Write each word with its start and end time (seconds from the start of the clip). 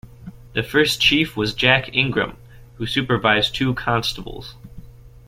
The 0.55 0.63
first 0.63 0.99
chief 0.99 1.37
was 1.37 1.53
Jack 1.53 1.95
Ingram, 1.95 2.35
who 2.79 2.87
supervised 2.87 3.53
two 3.53 3.75
constables. 3.75 4.55